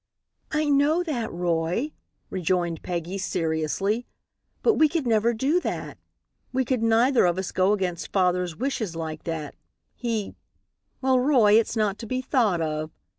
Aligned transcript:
"I 0.51 0.65
know 0.65 1.03
that, 1.03 1.31
Roy," 1.31 1.91
rejoined 2.31 2.81
Peggy, 2.81 3.19
seriously, 3.19 4.07
"but 4.63 4.73
we 4.73 4.89
could 4.89 5.05
never 5.05 5.31
do 5.31 5.59
that. 5.59 5.99
We 6.51 6.65
could 6.65 6.81
neither 6.81 7.27
of 7.27 7.37
us 7.37 7.51
go 7.51 7.71
against 7.71 8.11
father's 8.11 8.55
wishes 8.55 8.95
like 8.95 9.25
that. 9.25 9.53
He 9.93 10.33
well, 11.01 11.19
Roy, 11.19 11.51
it's 11.53 11.77
not 11.77 11.99
to 11.99 12.07
be 12.07 12.19
thought 12.19 12.61
of. 12.61 12.89